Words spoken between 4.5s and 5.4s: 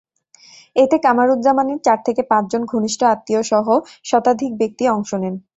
ব্যক্তি অংশ নেন।